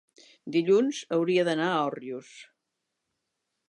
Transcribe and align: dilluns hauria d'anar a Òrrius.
dilluns 0.55 1.03
hauria 1.17 1.45
d'anar 1.51 1.69
a 1.75 1.85
Òrrius. 1.93 2.35